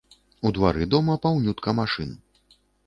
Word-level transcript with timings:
У 0.49 0.51
двары 0.57 0.89
дома 0.95 1.19
паўнютка 1.27 1.79
машын. 1.83 2.21